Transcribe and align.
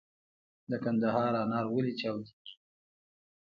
د 0.69 0.71
کندهار 0.83 1.33
انار 1.43 1.65
ولې 1.69 1.93
چاودیږي؟ 1.99 2.53